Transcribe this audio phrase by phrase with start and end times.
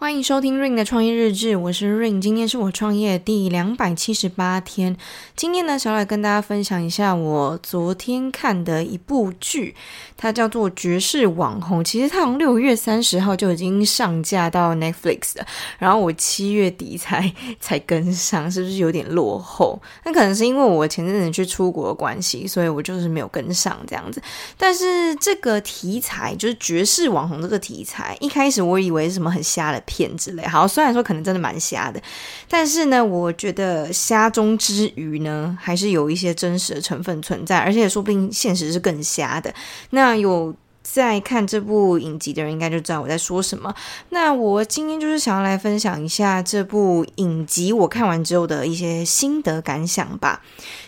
[0.00, 4.96] 欢迎收听 Ring 的创业日志，我是 Ring，今天是我创业第两百七十八天。
[5.34, 9.74] 今天呢，想来跟大家分享一下我昨天看的一部剧，
[10.16, 11.80] 它叫做《绝世网红》。
[11.84, 15.44] 其实它从六月三十号就已经上架到 Netflix 了，
[15.80, 19.82] 然后我七月底才 才跟上，是不是有点落后？
[20.04, 24.22] 那可能是因为我前阵子去出国的关系，所以我就是没有跟上这样子。
[24.56, 32.00] 但是这个题材就是绝世网红这个题材，一开始我以为是什么很瞎的片之类，好，虽然说可能真的蛮瞎的，
[32.48, 39.52] 但是呢，我觉得瞎中之余呢，还是有一些真实的成分存在，而且说不定现实是更瞎的。
[39.90, 43.74] 那有在看这部影集的人，应该就知道我在说什么。
[44.10, 50.42] 那我今天就是想要来分享一下这部影集我看完之后的一些心得感想吧。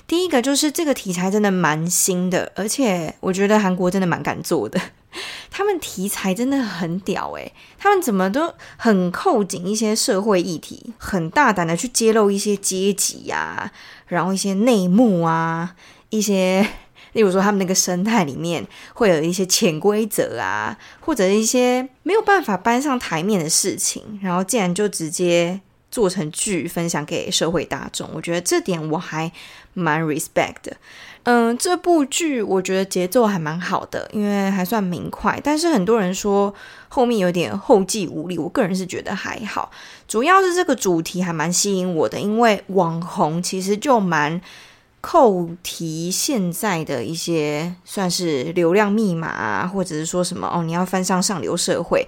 [0.06, 4.80] 第一个就是这个题材真的蛮新的，而且我觉得韩国真的蛮敢做的。
[5.50, 13.72] 他们题材真的很屌诶，他们怎么都很扣紧一些社会议题，很大胆的去揭露一些阶级呀，
[14.06, 15.74] 然后一些内幕啊，
[16.10, 16.66] 一些
[17.12, 29.32] 例如说他们那个生态里面会有一些潜规则啊，或者一些没有办法搬上台面的事情，然后竟然就直接做成剧分享给社会大众，我觉得这点我还
[29.74, 30.76] 蛮 respect 的。
[31.24, 35.38] 嗯，这部剧我觉得节奏还蛮好的，因为还算明快。
[35.44, 36.52] 但是很多人说
[36.88, 39.70] 后面有点后继无力，我个人是觉得还好。
[40.08, 44.40] 主要是这个主题还蛮吸引我的，因为网红其实就蛮
[45.02, 52.06] 扣题现在的一些算是流量密码啊，或者是说什么哦，你要翻上上流社会，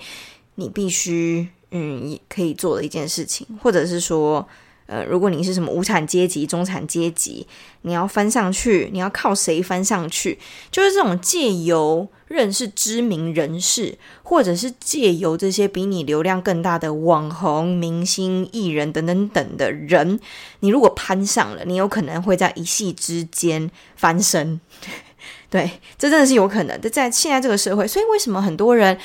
[0.54, 4.48] 你必须嗯可以做的一件事情，或者是说。
[4.92, 7.46] 呃，如果你是什么无产阶级、中产阶级，
[7.80, 10.38] 你要翻上去，你要靠谁翻上去？
[10.70, 20.20] 就是这种借由认识知名人士，或者是借由这些比你流量更大的网红、明星、艺人等等等的人，
[20.60, 24.60] 你如果攀上了，你有可能会在一夕之间翻身。
[25.48, 27.88] 对，这真的是有可能的，在现在这个社会。
[27.88, 28.98] 所以为什么很多人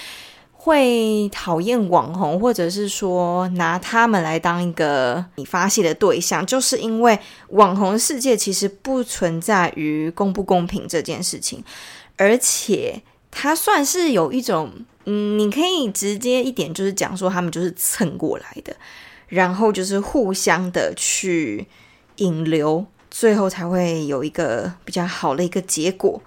[0.67, 7.17] 会讨厌网红，或者是说拿他们来当一个你发泄的对象，就是因为
[7.51, 11.63] 网红世界其实不存在于公不公平这件事情，
[12.17, 13.01] 而且
[13.31, 14.73] 它算是有一种，
[15.05, 18.75] 嗯，你可以直接一点就是讲说他们就是蹭过来的，
[19.29, 21.65] 然后就是互相的去
[22.17, 26.21] 引流，最后才会有一个比较好的一个结果。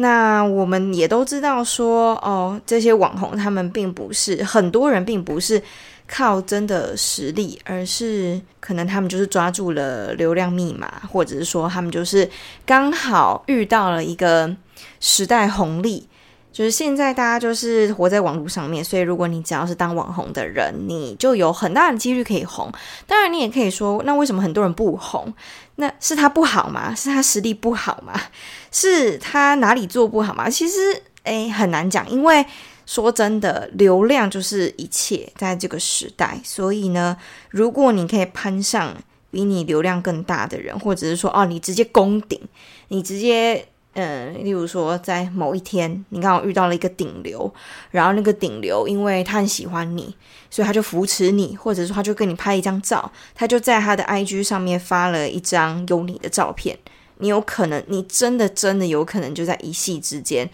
[0.00, 5.62] 那我们也都知道说，哦，这些网红他们并不是很多人，并不是
[6.08, 12.28] 靠真的实力，而是可能他们就是抓住了流量密码，或者是说他们就是
[12.64, 14.56] 刚好遇到了一个
[15.00, 16.08] 时代红利。
[16.52, 22.68] 就是现在大家就是活在网络上面，所以如果你只要是当网红的人，你就有很大的几率可以红。
[23.06, 25.32] 当然，你也可以说，那为什么很多人不红？
[25.80, 26.94] 那是他不好吗？
[26.94, 28.12] 是他实力不好吗？
[28.70, 30.48] 是他哪里做不好吗？
[30.48, 32.08] 其实，诶，很难讲。
[32.08, 32.44] 因为
[32.86, 36.38] 说真的，流量就是一切，在这个时代。
[36.44, 37.16] 所以呢，
[37.48, 38.94] 如果你可以攀上
[39.30, 42.40] 比你流量更大的人，或者是说，哦，你直接攻顶，
[42.88, 43.66] 你直接。
[43.94, 47.52] 嗯，例如说，在某一天，你刚好遇到了一个顶流，
[47.90, 50.14] 然后那个顶流，因为他很喜欢你，
[50.48, 56.78] 所以他就扶持你，或者说他就跟你拍一张照，他就在他的 IG 上面发了一张有你的照片，
[57.18, 60.48] 你有可能，你真的真的有可能就在一夕之间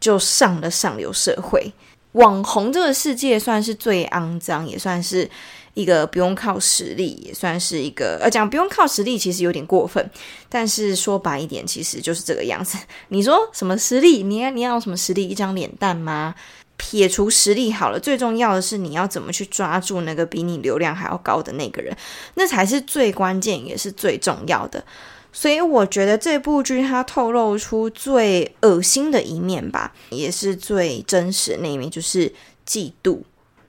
[0.00, 1.72] 就上了上流社会。
[2.12, 5.28] 网红这个世界算是最肮脏，也算是。
[5.74, 10.08] 一个不用靠实力，也算是一个呃，讲不用靠实力其实有点过分，
[10.48, 12.78] 但是说白一点，其实就是这个样子。
[13.08, 14.22] 你说什么实力？
[14.22, 15.28] 你要你要什么实力？
[15.28, 16.34] 一张脸蛋吗？
[16.76, 21.96] 撇除实力好了，最重要的是你要怎么去抓住那个比你流量还要高的那个人，
[22.34, 24.84] 那才是最关键也是最重要的。
[25.32, 32.32] 所以我觉得这部剧它透露出最恶心的一面吧，也是最真实的那一面，就是
[32.66, 33.20] 嫉妒，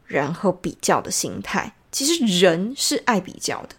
[0.05, 1.73] 然后比较的心态。
[1.95, 3.69] 其实人是爱比较的，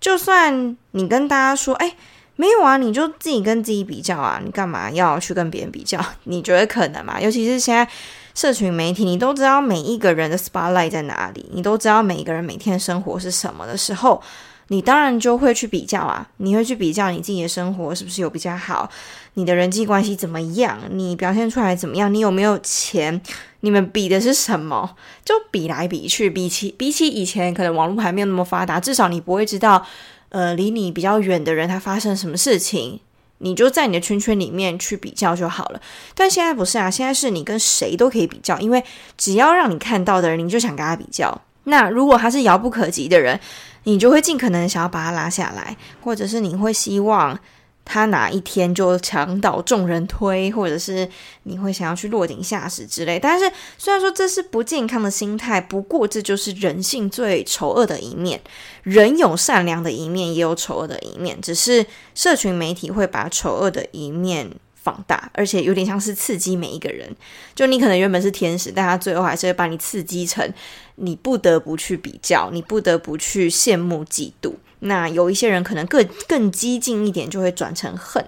[0.00, 1.96] 就算你跟大家说，哎，
[2.36, 6.00] 没有啊，你就自己跟自己比较啊，你干嘛要去跟别人比较？
[6.24, 7.20] 你觉得可能吗？
[7.20, 7.88] 尤其是现在
[8.36, 14.22] 社群媒体，你都知道每一个人的 spotlight 在哪里，你都知道每一个人每天生活是什么的时候。
[14.68, 18.90] 你当然就会去比较啊，你会去比较你自己的生活是不是有比较好，
[19.34, 23.20] 你的人际关系怎么样，你表现出来怎么样，你有没有钱，
[23.60, 24.96] 你们比的是什么？
[25.24, 29.86] 就比来比去，比起比起以前，可能网络还没有那么发达，至少你不会知道，
[30.30, 32.98] 呃，离你比较远的人他发生什么事情，
[33.38, 35.80] 你就在你的圈圈里面去比较就好了。
[36.16, 38.82] 但现在不是啊，现在是你跟谁都可以比较，因为
[39.16, 41.40] 只要让你看到的人，你就想跟他比较。
[41.68, 43.38] 那如果他是遥不可及的人，
[43.86, 47.38] 你就会尽可能想要把他拉下来，或者是你会希望
[47.84, 51.08] 他哪一天就墙倒众人推，或者是
[51.44, 53.16] 你会想要去落井下石之类。
[53.16, 53.48] 但是
[53.78, 58.40] 虽然说这是不健康的心态，不过这就是人性最丑恶的一面。
[58.82, 64.50] 人有善良的一面，也有丑恶的一面，只是社群媒体会把丑恶的一面
[64.86, 67.12] 放大，而且有点像是刺激每一个人。
[67.56, 70.48] 就你可能原本是天使，但他最后还是会把你刺激成
[70.94, 74.52] 你不得不去比较，你不得不去羡慕嫉妒。
[74.78, 78.24] 那有一些人可能更更激进一点，就会转成恨。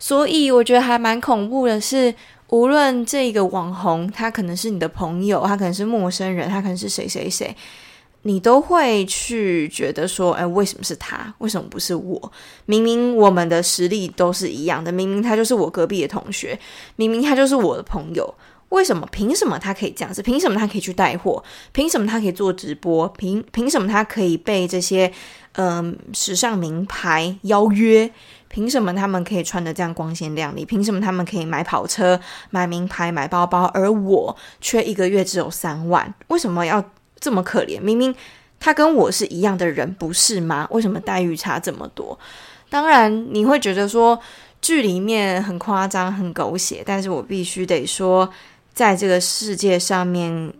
[0.00, 2.12] 所以我觉得还蛮恐怖的是，
[2.48, 7.54] 无论这个网红他可能是你的朋友，他可能是陌生人，他可能是谁谁谁。
[8.22, 11.32] 你都会去觉得说，哎，为什么是他？
[11.38, 12.32] 为什么不是我？
[12.66, 16.58] 明明我们的实力都是一样的，明明他就是我隔壁的同学，
[16.96, 18.34] 明明他就是我的朋友，
[18.68, 19.08] 为什么？
[19.10, 20.22] 凭什么他可以这样子？
[20.22, 21.42] 凭什么他可以去带货？
[21.72, 23.08] 凭什么他可以做直播？
[23.16, 25.10] 凭凭什么他可以被这些
[25.54, 28.10] 嗯、时尚名牌邀约？
[28.48, 30.64] 凭什么他们可以穿得这样光鲜亮丽？
[30.64, 32.20] 凭什么他们可以买跑车、
[32.50, 36.12] 买名牌、买包包，而我却一个月只有三万？
[36.28, 36.84] 为什么要？
[37.20, 38.14] 这么可怜，明明
[38.58, 40.66] 他跟我是一样的人，不是吗？
[40.70, 42.18] 为什么待遇差这么多？
[42.68, 44.20] 当然，你会觉得说
[44.62, 48.30] 剧里面很夸张、很狗血，但是我必须得说，
[48.72, 50.52] 在这个世界上面，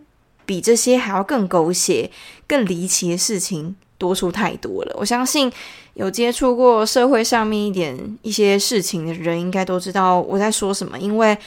[0.45, 2.09] 比这些还要更狗血、
[2.47, 4.95] 更离奇的事情多出太多了。
[4.99, 5.49] 我相信
[5.93, 11.37] 有接触过社会上面一点一些事情的人，应该都知道我在说什么，因为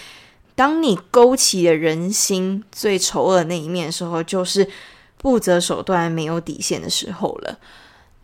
[0.55, 4.67] 当你勾起了人心最丑恶的那一面的时候，就是。
[5.25, 7.59] 不择手段、没有底线的时候了。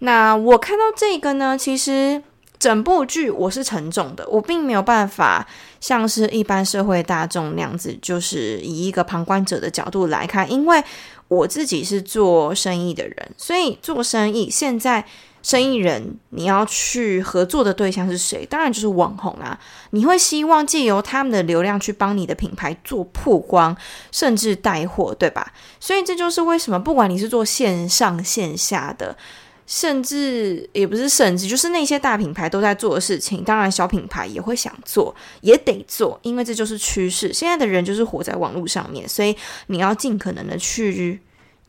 [0.01, 2.23] 那我看到这个呢，其实
[2.59, 5.49] 整部剧我是沉重的，我并没有办法
[5.81, 10.85] 像是一般社会大众那样子，就是以一个旁观者的角度来看，因为
[11.29, 15.07] 我自己是做生意的人，所以做生意现在。
[15.43, 18.45] 生意人，你要去合作的对象是谁？
[18.47, 19.59] 当然就是网红啊！
[19.91, 23.75] 你会希望借由他们的流量去帮你的品牌做曝光，
[24.13, 25.53] 甚至带货，对吧？
[25.81, 29.17] 所以这就是为什么，不管你是做线上线下的，
[29.67, 37.33] 甚至也不是甚至，就是那些大品牌都在做的事情，当然小品牌也会想做，也得做，因为这就是趋势。
[37.33, 39.35] 现在的人就是活在网络上面，所以
[39.69, 41.19] 你要尽可能的去。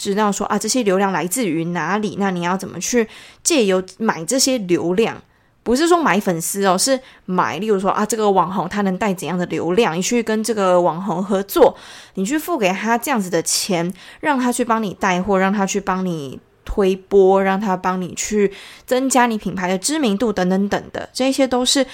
[0.01, 2.15] 知道说啊，这些流量来自于哪里？
[2.17, 3.07] 那你要怎么去
[3.43, 5.21] 借由买这些流量？
[5.63, 9.95] 不是说买粉丝哦，是买，例如说啊，这个网红他能带怎样的流量？
[9.95, 11.77] 你去跟这个网红合作，
[12.15, 18.51] 你去付给他这样子的钱，让他去帮你带货，让他去帮你推播，让他帮你去
[18.87, 21.85] 增加你品牌的知名度等等等的，这些都是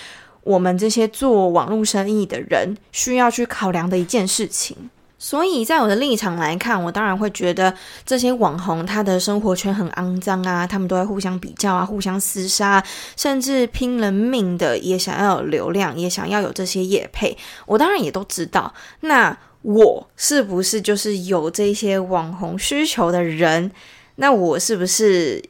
[0.44, 4.90] 我们这些做网络生意的人需要去考量的一件事情。
[5.20, 7.74] 所以在我的立场来看，我当然会觉得
[8.06, 12.84] 这些网红他的生活圈很肮脏啊，他们都在互相比较啊，互相厮杀，
[13.16, 17.38] 甚至拼了命的也想要有流量，也想要有这些业配。
[17.66, 23.72] 我当然也都知道，那我是不是就是有这些网红需求的人？
[24.16, 25.44] 那我是不是？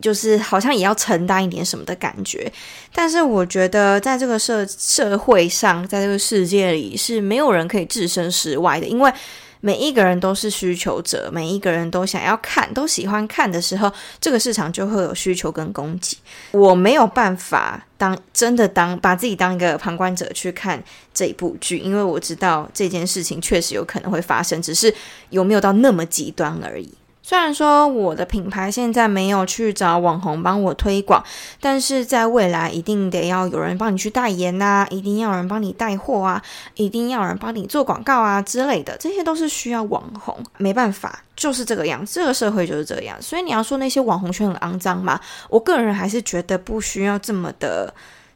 [0.00, 2.50] 就是好像也要承担一点什么的感觉，
[2.94, 9.12] 但是我觉得在这个社社会上，在这个世界里是没有人可以置身事外的，因为
[9.60, 16.16] 每一个人都是需求者，每一个人都想要看，都喜欢看的时候，这个市场就会有需求跟供给。
[16.52, 20.80] 我没有办法当真的当把自己当一个旁观者去看
[21.12, 24.94] 这部剧，因为我知道这件事情确实有可能会发生，只是
[25.30, 26.94] 有没有到那么极端而已。
[27.28, 31.22] 虽然说我的品牌现在没有去找网红帮我推广，
[31.60, 36.42] 但是在未来一定得要有人帮你去代言呐、一定要有人帮你带货啊，
[36.76, 40.34] 一定要有人帮你做广告啊之类的，这些都是需要网红。
[40.56, 43.20] 没办法，就是这个样，这个社会就是这样。
[43.20, 45.20] 所以你要说那些网红圈很肮脏嘛，
[45.50, 47.92] 我个人还是觉得不需要这么的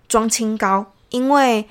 [0.06, 1.66] 装清高，因为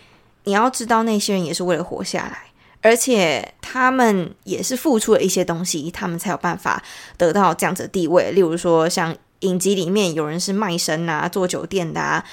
[0.46, 2.51] 你要知道那些人也是为了活下来。
[2.82, 6.84] 而且他们也是付出了一些东西，他们才有办法
[7.18, 8.32] 得到这样子的地位。
[8.32, 12.24] 例如说，像影集里面有人是卖身啊，做酒店的啊。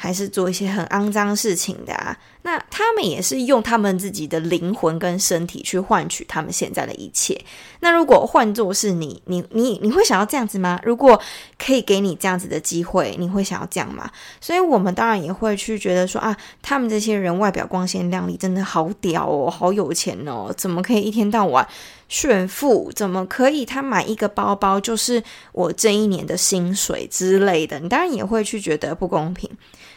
[0.00, 7.36] 还是做一些很肮脏事情的啊，那他们也是用他们自己的灵魂跟身体去换取他们现在的一切。
[7.80, 10.80] 那如果换作是你，你你你会想要这样子吗？
[10.84, 11.20] 如果
[11.58, 14.08] 可以给你这样子的机会，你会想要这样吗？
[14.40, 21.66] 所以我们当然也会去觉得说啊，他们这些人外表光鲜亮丽，真的好屌哦，好有钱哦，怎么可以一天到晚
[22.08, 22.90] 炫富？
[22.92, 25.22] 怎么可以他买一个包包就是
[25.52, 27.78] 我这一年的薪水之类的？
[27.78, 29.50] 你当然也会去觉得不公平。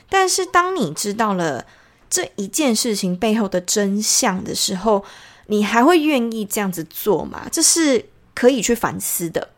[0.10, 1.66] 但是，当你知道了
[2.10, 5.04] 这一件事情背后的真相的时候，
[5.48, 7.48] 你还会愿意这样子做吗？
[7.52, 9.50] 这是可以去反思的。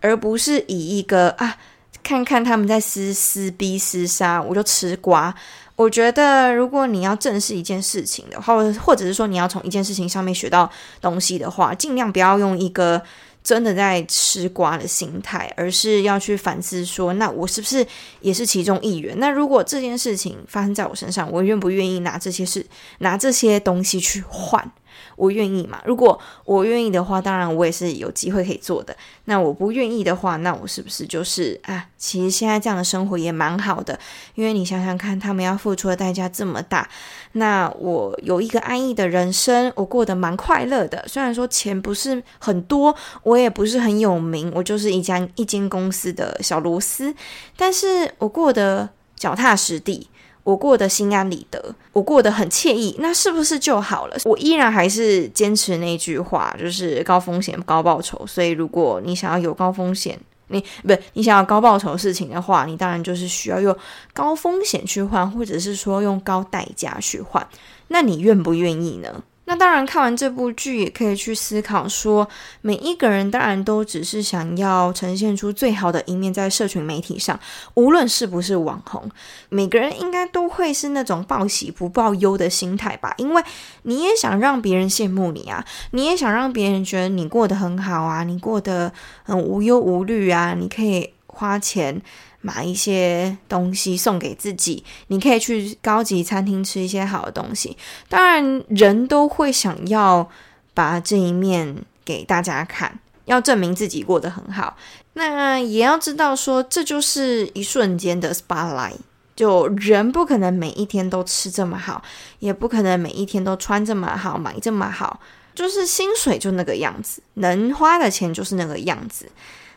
[0.00, 1.56] 而不是以一个啊，
[2.04, 5.34] 看看他们在撕撕逼撕杀，我就吃瓜。
[5.76, 10.68] 我觉得，如果你要正视一件事情的话，或者是说你要从一件事情上面学到
[11.02, 13.00] 东西的话，尽量不要用一个
[13.44, 17.86] 真的在吃瓜的心态，而是要去反思说，那我是不是
[18.20, 19.14] 也是其中一员？
[19.20, 22.64] 那如果这件事情发生在我身上，我愿不愿意拿这些事、
[23.00, 24.72] 拿这些东西去换？
[25.16, 25.80] 我愿意嘛？
[25.84, 28.96] 如果我愿意的话，当然我也是有机会可以做的。
[29.24, 31.86] 那我不愿意的话，那我是不是就是啊？
[31.96, 33.98] 其实现在这样的生活也蛮好的，
[34.34, 36.88] 因为你想想看，他们要付出的代价这么大，
[37.32, 41.04] 那我有一个安逸的人生，我过得蛮快乐的。
[41.08, 47.14] 虽然说钱不是很多，我也不是很有名，我就是一家一间公司的小螺丝，
[47.56, 50.08] 但是我过得脚踏实地。
[50.46, 54.16] 我过得心安理得，我过得很惬意，那是不是就好了？
[54.24, 58.24] 我依然还是坚持那句话，就是高风险高报酬。
[58.28, 63.76] 所以，如果你想要有高风险，你不你想要高报酬事情的话，你当然就是需要用
[64.14, 67.44] 高风险去换，或者是说用高代价去换。
[67.88, 69.24] 那你愿不愿意呢？
[69.48, 72.28] 那当然，看完这部剧也可以去思考说，
[72.62, 77.38] 每一个人当然都只是想要呈现出最好的一面在社群媒体上，
[77.74, 79.08] 无论是不是网红，
[79.48, 83.14] 每个人应该都会是那种报喜不报忧的心态吧？
[83.18, 83.42] 因为
[83.82, 92.00] 你也想让别人羡慕你啊，你也想让别人觉得你过得很好啊，你过得很无忧无虑啊，你可以花钱。
[92.42, 97.76] 买一些东西送给自己，你可以去高级餐厅吃一些好的东西。
[98.08, 100.30] 当然，人都会想要
[100.72, 104.76] 把这一面给大家看，要证明自己过得很好。
[105.14, 108.98] 那也要知道说，这就是一瞬间的 spotlight。
[109.34, 112.00] 就人不可能每一天都吃这么好，
[112.38, 115.18] 也不可能每一天都穿这么好，买这么好。
[115.52, 119.28] 就是薪水就那个样子，能花的钱就是那个样子。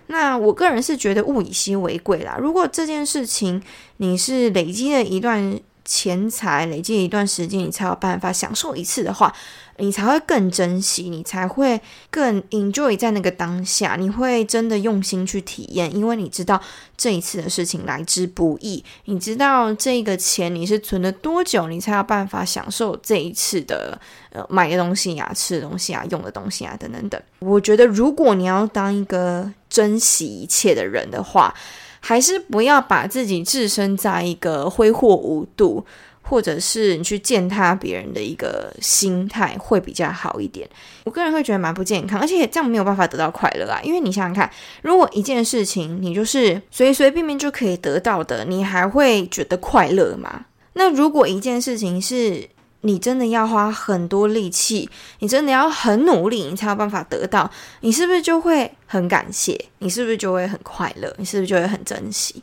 [0.09, 2.35] 那我个人是觉得物以稀为贵啦。
[2.39, 3.61] 如果这件事情
[3.97, 5.59] 你是累积了一段
[5.89, 9.33] 钱财，累积一段时间，你才有办法享受一次的话，
[9.77, 11.81] 你才会更珍惜，你才会
[12.11, 16.61] 更 enjoy 在那个当下，你会真的用心去体验，因为你知道
[16.95, 27.19] 这一次的事情来之不易，你知道这个钱你是存了多久，你才有办法享受这一次的呃买的东西呀、啊、吃的东西啊、用的东西啊等等等。
[27.39, 31.51] 我觉得如果你要当一个珍惜一切的人的话，
[31.99, 35.85] 还是不要把自己置身在一个挥霍无度，
[36.21, 40.69] 或者是你去践踏别人的一个心态，会比较好一点。
[41.05, 43.79] 我个人会觉得蛮不健康，而且这样没有办法得到快乐啊。
[43.83, 44.49] 因为你想想看，
[44.81, 50.45] 如果一件事情你就是随随便便就可以得到的，你还会觉得快乐吗？
[50.73, 52.49] 那如果一件事情是……
[52.81, 57.49] 你真的要花很多力气，你真的要很努力，你才有办法得到。
[57.81, 59.65] 你是不是就会很感谢？
[59.79, 61.13] 你是不是就会很快乐？
[61.17, 62.41] 你是不是就会很珍惜？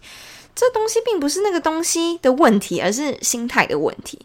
[0.54, 4.18] 这东西并不是那个东西的问题，而是心态的问题。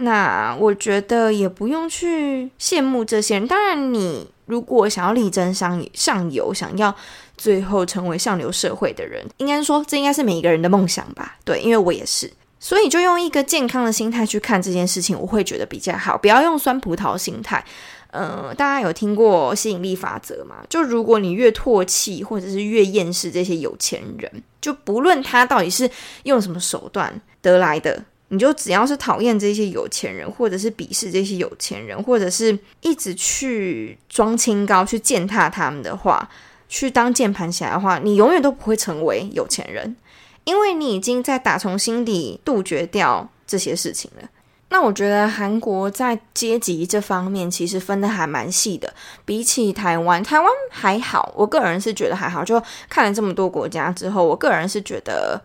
[0.00, 3.48] 那我觉得也不用去羡慕这些人。
[3.48, 6.94] 当然，你如果想要力争上上游，想要
[7.36, 11.36] 最后成为上流社会的人，应该说这应该是每一个人的梦想吧？
[11.44, 12.32] 对，因为我也是。
[12.60, 16.18] 所以就用一个健康的心态去看这件事情，我会觉得比较好。
[16.18, 17.64] 不要用酸葡萄心态。
[18.10, 20.56] 呃，大家有听过吸引力法则吗？
[20.68, 25.88] 就如果你越唾弃或者是越厌世这些有钱人，就不论他到底是
[26.22, 36.26] 用什么手段得来的，你就只要是讨厌这些有钱人，或者是鄙视这些有钱人，或者是一直去装清高去践踏他们的话，
[36.66, 39.94] 去当键盘侠的话，你永远都不会成为有钱人。
[40.44, 44.28] 因为你已经在打从心底杜绝掉这些事情了。
[44.70, 48.92] 那我觉得韩国在阶级这方面其实分得还蛮细的，
[49.24, 51.32] 比起台湾，台湾还好。
[51.34, 55.40] 我个人是觉得还好，就看了这么多国家之后，我个人是觉得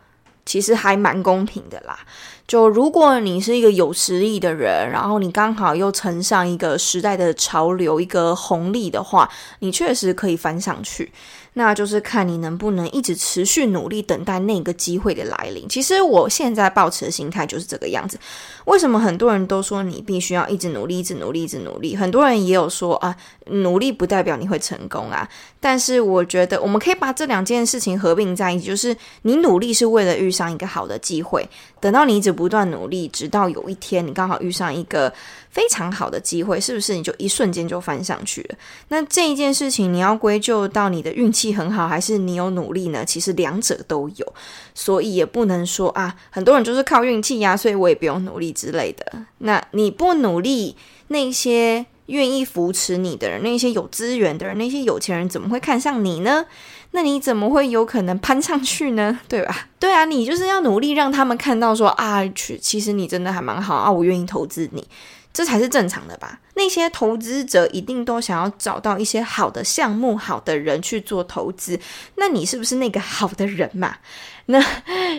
[0.46, 1.98] 其实还蛮公平的啦。
[2.46, 11.14] 就如果你是一个有实力的人，然后你刚好又乘上一个时代的潮流、一个红利的话，你确实可以翻上去。
[11.54, 15.68] 那就是看你能不能一直持续努力，等待那个机会的来临。
[15.70, 18.20] 其实我现在抱持的心态就是这个样子。
[18.66, 21.96] 为什么很多人都说你必须要一直努力，一直努力，一直努力？
[21.96, 23.16] 很多人也有说啊，
[23.48, 25.28] 努力不代表你会成功啊。
[25.63, 31.48] 但是我觉得我们可以把这两件事情合并在一起，就是你努力是为了遇上一个好的机会，
[31.79, 35.13] 等到你一直不断努力，直到有一天你刚好遇上一个。
[35.53, 38.55] 非常好的机会，是不是你就一瞬间就翻上去了？
[38.88, 43.05] 那这一件事情，你要归咎到你的运气很好，还是你有努力呢？
[43.05, 44.34] 其实两者都有，
[44.74, 49.05] 所以也不能说啊，很多人就是靠运气呀，所以我也不用努力之类的。
[49.38, 50.75] 那你不努力，
[51.10, 56.46] 那些愿意扶持你的人，那些有资源的人，那些有钱人，怎么会看上你呢？
[56.92, 59.20] 那你怎么会有可能攀上去呢？
[59.28, 59.68] 对吧？
[59.80, 64.88] 对啊，你就是要努力让他们看到说啊，去，其实你真的还蛮好啊，我愿意投资你。
[65.34, 66.40] 这才是正常的吧？
[66.56, 71.80] 那些投资者一定都想要找到一些好的项目、好的人去做投资。
[72.16, 73.98] 那你是不是那个好的人嘛？
[74.46, 74.63] 那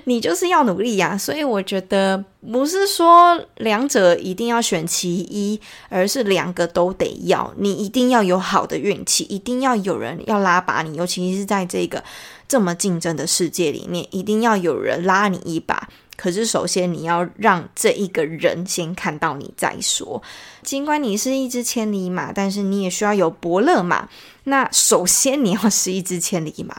[0.05, 1.19] 你就是要努力呀。
[1.19, 7.53] 所以我觉得不是说两者一定要选其一，而是两个都得要。
[7.57, 12.05] 你一定要有好的运气，一定要有人要拉拔你，尤其是在这个
[12.47, 15.89] 这么竞争的世界里面，一定要有人拉你一把。
[16.17, 20.23] 可是，首先你要让这一个人先看到你再说。
[20.63, 24.09] 尽管你是一只千里马，但是你也需要有伯乐马。
[24.45, 26.77] 那首先你要是一只千里马，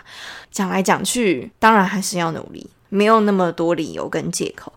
[0.52, 4.72] 讲来讲去，当然还是要努力，没有那么多理由跟借口。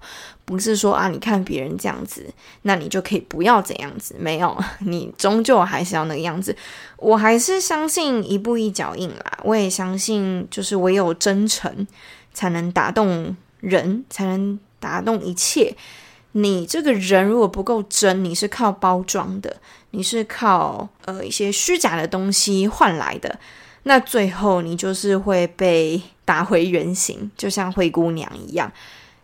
[0.44, 2.26] 不是说啊，你看别人这样子，
[2.62, 4.16] 那你就可以不要怎样子。
[4.18, 6.56] 没有， 你终究还是要那个样子。
[6.96, 9.38] 我还是相信一步一脚印啦。
[9.44, 11.86] 我也相信，就是唯有真诚
[12.32, 13.36] 才能打动。
[13.60, 15.74] 人才能打动一切。
[16.32, 19.56] 你这个人如果不够真，你是靠包装的，
[19.90, 23.40] 你是靠呃一些虚假的东西换来的，
[23.84, 28.70] 那最后你就是会被打回原形，就像灰姑娘一样。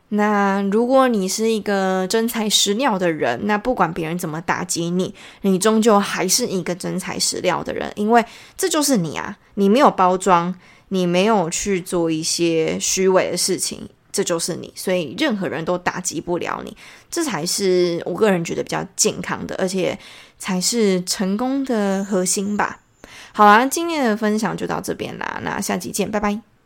[0.09, 8.25] 那如果你是一个真材实料的人，那不管别人怎么打击你，你终究还是一个真材实料的人，因为
[8.57, 10.55] 这就是你啊，你没有包装，
[10.89, 13.89] 你没有去做一些虚伪的事情。
[14.15, 16.77] 这就是你，所以任何人都打击不了你，
[17.11, 19.99] 这才是我个人觉得比较健康的，而且
[20.39, 22.79] 才是成功的核心吧。
[23.33, 26.54] 好啦，今天的分享就到这边啦，那下期见，拜拜。